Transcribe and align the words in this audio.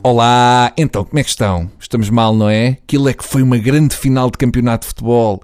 Olá, 0.00 0.72
então 0.76 1.04
como 1.04 1.18
é 1.18 1.24
que 1.24 1.28
estão? 1.28 1.68
Estamos 1.80 2.08
mal, 2.08 2.32
não 2.32 2.48
é? 2.48 2.78
Aquilo 2.84 3.08
é 3.08 3.12
que 3.12 3.24
foi 3.24 3.42
uma 3.42 3.58
grande 3.58 3.96
final 3.96 4.30
de 4.30 4.38
campeonato 4.38 4.86
de 4.86 4.94
futebol. 4.94 5.42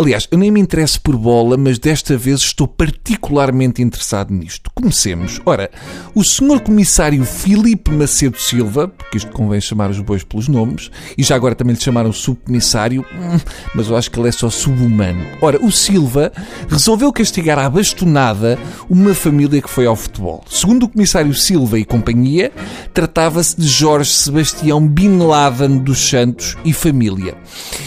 Aliás, 0.00 0.26
eu 0.30 0.38
nem 0.38 0.50
me 0.50 0.58
interesso 0.58 0.98
por 0.98 1.14
bola, 1.14 1.58
mas 1.58 1.78
desta 1.78 2.16
vez 2.16 2.40
estou 2.40 2.66
particularmente 2.66 3.82
interessado 3.82 4.32
nisto. 4.32 4.70
Comecemos. 4.74 5.42
Ora, 5.44 5.70
o 6.14 6.24
senhor 6.24 6.60
comissário 6.60 7.22
Filipe 7.22 7.90
Macedo 7.90 8.40
Silva, 8.40 8.88
porque 8.88 9.18
isto 9.18 9.30
convém 9.30 9.60
chamar 9.60 9.90
os 9.90 10.00
bois 10.00 10.24
pelos 10.24 10.48
nomes, 10.48 10.90
e 11.18 11.22
já 11.22 11.36
agora 11.36 11.54
também 11.54 11.74
lhe 11.74 11.82
chamaram 11.82 12.14
subcomissário, 12.14 13.04
hum, 13.12 13.38
mas 13.74 13.90
eu 13.90 13.96
acho 13.96 14.10
que 14.10 14.18
ele 14.18 14.30
é 14.30 14.32
só 14.32 14.48
subhumano. 14.48 15.22
Ora, 15.42 15.62
o 15.62 15.70
Silva 15.70 16.32
resolveu 16.66 17.12
castigar 17.12 17.58
à 17.58 17.68
bastonada 17.68 18.58
uma 18.88 19.12
família 19.12 19.60
que 19.60 19.68
foi 19.68 19.84
ao 19.84 19.94
futebol. 19.94 20.42
Segundo 20.48 20.84
o 20.84 20.88
comissário 20.88 21.34
Silva 21.34 21.78
e 21.78 21.84
companhia, 21.84 22.50
tratava-se 22.94 23.54
de 23.60 23.68
Jorge 23.68 24.10
Sebastião 24.10 24.88
Bin 24.88 25.18
Laden 25.18 25.76
dos 25.76 26.08
Santos 26.08 26.56
e 26.64 26.72
família. 26.72 27.34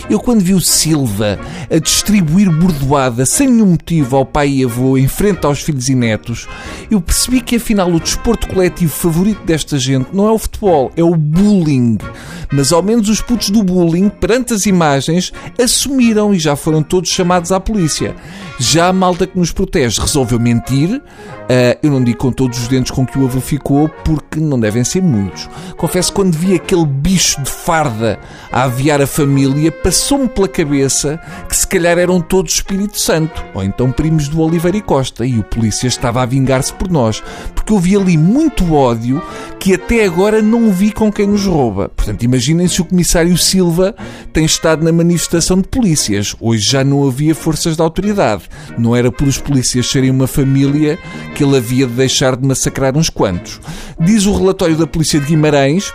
Eu, 0.08 0.20
quando 0.20 0.42
vi 0.42 0.54
o 0.54 0.62
Silva 0.62 1.40
a 1.72 1.80
distribuir 2.04 2.52
bordoada 2.52 3.26
sem 3.26 3.48
nenhum 3.48 3.68
motivo 3.68 4.18
ao 4.18 4.26
pai 4.26 4.50
e 4.50 4.66
avô 4.66 4.98
em 4.98 5.08
frente 5.08 5.46
aos 5.46 5.62
filhos 5.62 5.88
e 5.88 5.96
netos, 5.96 6.50
eu 6.92 7.00
percebi 7.00 7.40
que 7.40 7.56
afinal 7.56 7.90
o 7.90 8.00
desporto 8.00 8.48
coletivo 8.50 8.92
favorito 8.92 9.42
desta 9.46 9.80
gente 9.80 10.10
não 10.12 10.28
é 10.28 10.32
o 10.32 10.38
futebol, 10.38 10.92
é 10.98 11.04
o 11.04 11.16
bullying. 11.16 11.98
Mas 12.52 12.72
ao 12.72 12.84
menos 12.84 13.10
os 13.10 13.22
putos 13.22 13.50
do 13.50 13.64
bullying, 13.64 14.10
perante 14.10 14.54
as 14.54 14.66
imagens, 14.66 15.32
assumiram 15.60 16.34
e 16.34 16.40
já 16.40 16.56
foram 16.56 16.84
todos 16.84 17.10
chamados 17.10 17.52
à 17.52 17.60
polícia. 17.60 18.16
Já 18.60 18.90
a 18.90 18.94
malta 18.94 19.26
que 19.26 19.38
nos 19.38 19.52
protege 19.52 20.00
resolveu 20.00 20.40
mentir. 20.40 21.02
Uh, 21.44 21.78
eu 21.82 21.92
não 21.92 22.02
digo 22.04 22.20
com 22.20 22.32
todos 22.32 22.60
os 22.60 22.68
dentes 22.68 22.92
com 22.92 23.06
que 23.06 23.18
o 23.18 23.26
avô 23.26 23.42
ficou, 23.42 23.90
porque 23.90 24.40
não 24.40 24.60
devem 24.60 24.84
ser 24.84 25.02
muitos. 25.02 25.50
Confesso 25.78 26.12
que 26.12 26.16
quando 26.16 26.36
vi 26.36 26.56
aquele 26.56 26.86
bicho 26.86 27.42
de 27.42 27.50
farda 27.50 28.20
a 28.52 28.64
aviar 28.64 29.02
a 29.02 29.08
família, 29.08 29.72
passou-me 29.72 30.30
pela 30.30 30.48
cabeça 30.48 31.20
que 31.50 31.56
se 31.56 31.68
calhar 31.68 31.83
eram 31.90 32.22
todos 32.22 32.54
Espírito 32.54 33.00
Santo, 33.00 33.44
ou 33.54 33.64
então 33.64 33.92
primos 33.92 34.28
do 34.28 34.42
Oliveira 34.42 34.78
e 34.78 34.82
Costa, 34.82 35.26
e 35.26 35.40
o 35.40 35.44
polícia 35.44 35.88
estava 35.88 36.22
a 36.22 36.26
vingar-se 36.26 36.74
por 36.74 36.90
nós, 36.90 37.24
porque 37.54 37.74
eu 37.74 37.80
vi 37.80 37.96
ali 37.96 38.18
muito 38.18 38.74
ódio 38.74 39.22
que 39.60 39.74
até 39.74 40.06
agora 40.06 40.42
não 40.42 40.72
vi 40.72 40.92
com 40.92 41.12
quem 41.12 41.28
nos 41.28 41.46
rouba. 41.46 41.90
Portanto, 41.90 42.24
imaginem 42.24 42.68
se 42.68 42.82
o 42.82 42.86
comissário 42.86 43.38
Silva 43.38 43.96
tem 44.32 44.46
estado 44.46 44.84
na 44.84 44.92
manifestação 44.92 45.58
de 45.62 45.68
polícias. 45.68 46.36
Hoje 46.40 46.70
já 46.70 46.84
não 46.84 47.08
havia 47.08 47.34
forças 47.34 47.76
de 47.76 47.82
autoridade. 47.82 48.44
Não 48.78 48.96
era 48.96 49.12
por 49.12 49.28
os 49.28 49.38
polícias 49.38 49.90
serem 49.90 50.10
uma 50.10 50.28
família 50.28 51.00
que 51.36 51.44
ele 51.44 51.58
havia 51.58 51.88
de 51.88 51.94
deixar 51.94 52.36
de 52.36 52.46
massacrar 52.46 52.98
uns 52.98 53.10
quantos. 53.10 53.60
Diz 54.00 54.26
o 54.26 54.36
relatório 54.36 54.76
da 54.76 54.88
Polícia 54.88 55.20
de 55.20 55.28
Guimarães 55.28 55.94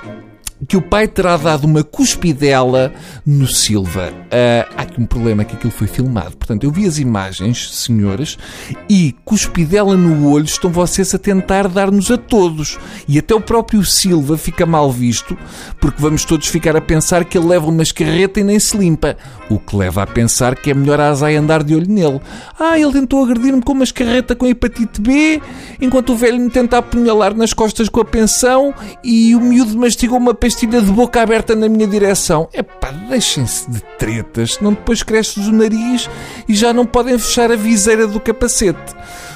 que 0.67 0.77
o 0.77 0.83
pai 0.83 1.07
terá 1.07 1.37
dado 1.37 1.65
uma 1.65 1.85
cuspidela 1.85 2.93
no 3.25 3.47
Silva. 3.47 4.13
Uh, 4.13 4.75
há 4.77 4.83
aqui 4.83 5.01
um 5.01 5.07
problema 5.07 5.45
que 5.45 5.55
aquilo 5.55 5.73
foi 5.73 5.87
filmado. 5.87 6.37
Portanto, 6.37 6.65
eu 6.65 6.71
vi 6.71 6.87
as 6.87 6.99
imagens, 6.99 7.75
senhores, 7.75 8.39
e 8.89 9.15
cuspidela 9.25 9.97
no 9.97 10.31
olho 10.31 10.45
estão 10.45 10.71
vocês 10.71 11.15
a 11.15 11.19
tentar 11.19 11.69
dar-nos 11.69 12.11
a 12.11 12.17
todos. 12.17 12.79
E 13.07 13.19
até 13.19 13.35
o 13.35 13.41
próprio 13.41 13.85
Silva 13.85 14.37
fica 14.37 14.67
mal 14.67 14.91
visto, 14.91 15.37
porque 15.81 16.01
vamos 16.01 16.25
todos 16.25 16.49
ficar 16.49 16.77
a 16.77 16.81
pensar 16.81 17.25
que 17.25 17.39
ele 17.39 17.47
leva 17.47 17.69
uma 17.69 17.83
escarreta 17.83 18.41
e 18.41 18.45
nem 18.45 18.59
se 18.59 18.77
limpa. 18.77 19.17
O 19.49 19.59
que 19.59 19.77
leva 19.77 20.03
a 20.03 20.07
pensar 20.07 20.55
que 20.57 20.71
é 20.71 20.75
melhor 20.75 21.01
a 21.01 21.09
Azai 21.09 21.37
andar 21.37 21.63
de 21.63 21.75
olho 21.75 21.89
nele. 21.89 22.21
Ah, 22.59 22.79
ele 22.79 22.93
tentou 22.93 23.23
agredir-me 23.23 23.63
com 23.63 23.73
uma 23.73 23.85
escarreta 23.85 24.35
com 24.35 24.47
hepatite 24.47 25.01
B, 25.01 25.41
enquanto 25.81 26.13
o 26.13 26.17
velho 26.17 26.39
me 26.39 26.51
tenta 26.51 26.79
apunhalar 26.79 27.35
nas 27.35 27.53
costas 27.53 27.89
com 27.89 28.01
a 28.01 28.05
pensão 28.05 28.75
e 29.03 29.35
o 29.35 29.41
miúdo 29.41 29.77
mastigou 29.79 30.19
uma 30.19 30.35
pastilha 30.49 30.81
de 30.81 30.91
boca 30.91 31.21
aberta 31.21 31.55
na 31.55 31.69
minha 31.69 31.87
direção. 31.87 32.49
Epá, 32.55 32.91
deixem-se 32.91 33.71
de 33.71 33.83
tretas, 33.99 34.55
senão 34.55 34.73
depois 34.73 35.03
cresces 35.03 35.47
o 35.47 35.53
nariz 35.53 36.09
e 36.49 36.55
já 36.55 36.73
não 36.73 36.87
podem 36.87 37.19
fechar 37.19 37.53
a 37.53 37.57
viseira 37.57 38.07
do 38.07 38.19
capacete. 38.19 38.95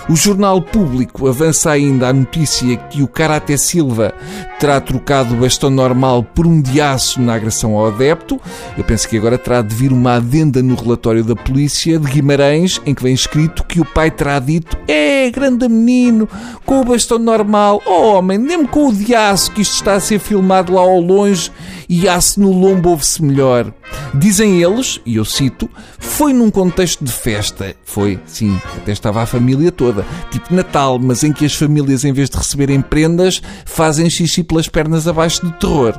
O 0.09 0.17
jornal 0.17 0.61
público 0.61 1.29
avança 1.29 1.71
ainda 1.71 2.09
a 2.09 2.13
notícia 2.13 2.77
que 2.77 3.03
o 3.03 3.09
Karate 3.09 3.57
Silva 3.57 4.13
terá 4.59 4.81
trocado 4.81 5.35
o 5.35 5.39
bastão 5.39 5.71
normal 5.71 6.25
por 6.25 6.45
um 6.45 6.61
de 6.61 6.81
aço 6.81 7.21
na 7.21 7.35
agressão 7.35 7.77
ao 7.77 7.87
adepto. 7.87 8.41
Eu 8.77 8.83
penso 8.83 9.09
que 9.09 9.17
agora 9.17 9.39
terá 9.39 9.62
de 9.62 9.73
vir 9.75 9.93
uma 9.93 10.15
adenda 10.15 10.61
no 10.61 10.75
relatório 10.75 11.23
da 11.23 11.37
polícia 11.37 12.01
de 12.01 12.11
Guimarães 12.11 12.81
em 12.85 12.95
que 12.95 13.03
vem 13.03 13.15
escrito 13.15 13.65
que 13.65 13.81
o 13.81 13.85
pai 13.85 14.11
terá 14.11 14.41
dito: 14.41 14.77
É, 14.89 15.31
grande 15.31 15.69
menino, 15.69 16.29
com 16.67 16.81
o 16.81 16.85
bastão 16.85 17.19
normal, 17.19 17.81
oh 17.87 18.15
homem, 18.15 18.39
nem 18.39 18.67
com 18.67 18.89
o 18.89 18.93
de 18.93 19.15
aço 19.15 19.53
que 19.53 19.62
isto 19.62 19.75
está 19.75 19.95
a 19.95 20.01
ser 20.01 20.19
filmado 20.19 20.75
lá 20.75 20.81
ao 20.81 21.01
longe 21.01 21.51
e 21.89 22.09
aço 22.09 22.41
no 22.41 22.51
lombo 22.51 22.91
ouve-se 22.91 23.23
melhor. 23.23 23.73
Dizem 24.15 24.62
eles, 24.62 25.01
e 25.05 25.17
eu 25.17 25.25
cito, 25.25 25.69
foi 25.99 26.33
num 26.33 26.51
contexto 26.51 27.05
de 27.05 27.12
festa. 27.12 27.75
Foi, 27.85 28.19
sim, 28.27 28.59
até 28.77 28.93
estava 28.93 29.23
a 29.23 29.27
família 29.27 29.71
toda. 29.71 29.92
Tipo 30.31 30.55
Natal, 30.55 30.99
mas 30.99 31.23
em 31.23 31.33
que 31.33 31.45
as 31.45 31.55
famílias, 31.55 32.05
em 32.05 32.13
vez 32.13 32.31
de 32.31 32.37
receberem 32.37 32.81
prendas, 32.81 33.43
fazem 33.65 34.09
xixi 34.09 34.43
pelas 34.43 34.69
pernas 34.69 35.07
abaixo 35.07 35.45
de 35.45 35.53
terror. 35.55 35.99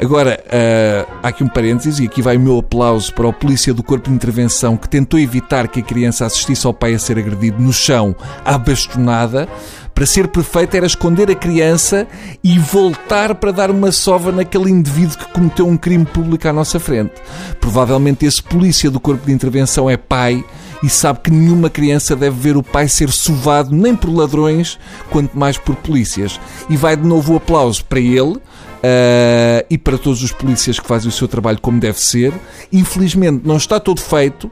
Agora, 0.00 0.42
uh, 0.46 1.12
há 1.22 1.28
aqui 1.28 1.44
um 1.44 1.48
parênteses, 1.48 2.00
e 2.00 2.06
aqui 2.06 2.22
vai 2.22 2.36
o 2.36 2.40
meu 2.40 2.58
aplauso 2.58 3.12
para 3.14 3.26
o 3.26 3.32
polícia 3.32 3.72
do 3.74 3.82
Corpo 3.82 4.08
de 4.08 4.14
Intervenção 4.14 4.76
que 4.76 4.88
tentou 4.88 5.18
evitar 5.18 5.68
que 5.68 5.80
a 5.80 5.82
criança 5.82 6.26
assistisse 6.26 6.66
ao 6.66 6.74
pai 6.74 6.94
a 6.94 6.98
ser 6.98 7.18
agredido 7.18 7.60
no 7.60 7.72
chão 7.72 8.14
à 8.44 8.56
bastonada. 8.58 9.48
Para 9.94 10.06
ser 10.06 10.28
perfeito 10.28 10.74
era 10.74 10.86
esconder 10.86 11.30
a 11.30 11.34
criança 11.34 12.06
e 12.42 12.58
voltar 12.58 13.34
para 13.34 13.52
dar 13.52 13.70
uma 13.70 13.92
sova 13.92 14.32
naquele 14.32 14.70
indivíduo 14.70 15.18
que 15.18 15.32
cometeu 15.32 15.68
um 15.68 15.76
crime 15.76 16.06
público 16.06 16.48
à 16.48 16.52
nossa 16.52 16.80
frente. 16.80 17.12
Provavelmente 17.60 18.24
esse 18.24 18.42
polícia 18.42 18.90
do 18.90 18.98
corpo 18.98 19.26
de 19.26 19.32
intervenção 19.32 19.88
é 19.90 19.96
pai 19.96 20.42
e 20.82 20.88
sabe 20.88 21.20
que 21.20 21.30
nenhuma 21.30 21.70
criança 21.70 22.16
deve 22.16 22.36
ver 22.38 22.56
o 22.56 22.62
pai 22.62 22.88
ser 22.88 23.10
sovado 23.10 23.74
nem 23.74 23.94
por 23.94 24.10
ladrões, 24.10 24.78
quanto 25.10 25.38
mais 25.38 25.56
por 25.56 25.76
polícias. 25.76 26.40
E 26.68 26.76
vai 26.76 26.96
de 26.96 27.06
novo 27.06 27.34
o 27.34 27.36
aplauso 27.36 27.84
para 27.84 28.00
ele. 28.00 28.38
Uh, 28.82 29.62
e 29.70 29.78
para 29.78 29.96
todos 29.96 30.24
os 30.24 30.32
polícias 30.32 30.80
que 30.80 30.88
fazem 30.88 31.08
o 31.08 31.12
seu 31.12 31.28
trabalho 31.28 31.60
como 31.60 31.78
deve 31.78 32.00
ser. 32.00 32.32
Infelizmente 32.72 33.42
não 33.46 33.56
está 33.56 33.78
todo 33.78 34.00
feito, 34.00 34.50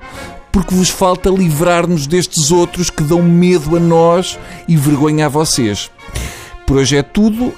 porque 0.52 0.72
vos 0.72 0.88
falta 0.88 1.28
livrar-nos 1.28 2.06
destes 2.06 2.52
outros 2.52 2.91
que 2.91 3.02
dão 3.02 3.22
medo 3.22 3.76
a 3.76 3.80
nós 3.80 4.38
e 4.68 4.76
vergonha 4.76 5.26
a 5.26 5.28
vocês. 5.28 5.91
Por 6.70 6.76
hoje 6.76 6.98
é 6.98 7.03
tudo. 7.03 7.47
Uh, 7.47 7.56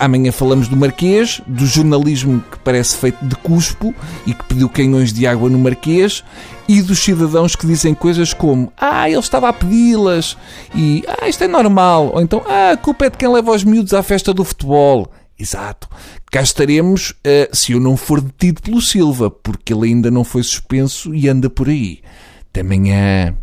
amanhã 0.00 0.32
falamos 0.32 0.68
do 0.68 0.76
Marquês, 0.76 1.42
do 1.46 1.66
jornalismo 1.66 2.42
que 2.50 2.58
parece 2.60 2.96
feito 2.96 3.22
de 3.22 3.36
cuspo 3.36 3.94
e 4.26 4.32
que 4.32 4.42
pediu 4.44 4.70
canhões 4.70 5.12
de 5.12 5.26
água 5.26 5.50
no 5.50 5.58
Marquês 5.58 6.24
e 6.66 6.80
dos 6.80 6.98
cidadãos 6.98 7.54
que 7.54 7.66
dizem 7.66 7.92
coisas 7.92 8.32
como 8.32 8.72
Ah, 8.74 9.06
ele 9.06 9.18
estava 9.18 9.50
a 9.50 9.52
pedi-las 9.52 10.34
e 10.74 11.04
Ah, 11.06 11.28
isto 11.28 11.44
é 11.44 11.46
normal. 11.46 12.12
Ou 12.14 12.22
então 12.22 12.42
Ah, 12.48 12.70
a 12.70 12.76
culpa 12.78 13.04
é 13.04 13.10
de 13.10 13.18
quem 13.18 13.28
leva 13.28 13.52
os 13.52 13.64
miúdos 13.64 13.92
à 13.92 14.02
festa 14.02 14.32
do 14.32 14.42
futebol. 14.42 15.12
Exato. 15.38 15.86
Cá 16.32 16.40
estaremos 16.40 17.10
uh, 17.10 17.54
se 17.54 17.72
eu 17.72 17.80
não 17.80 17.98
for 17.98 18.18
detido 18.22 18.62
pelo 18.62 18.80
Silva, 18.80 19.30
porque 19.30 19.74
ele 19.74 19.88
ainda 19.88 20.10
não 20.10 20.24
foi 20.24 20.42
suspenso 20.42 21.14
e 21.14 21.28
anda 21.28 21.50
por 21.50 21.68
aí. 21.68 22.00
Até 22.48 22.62
amanhã. 22.62 23.36